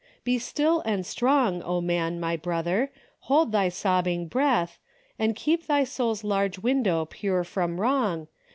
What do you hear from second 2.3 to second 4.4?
brother! hold thy sobbing